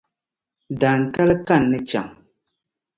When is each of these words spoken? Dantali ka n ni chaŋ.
Dantali 0.79 1.35
ka 1.45 1.55
n 1.59 1.63
ni 1.69 1.77
chaŋ. 1.89 2.07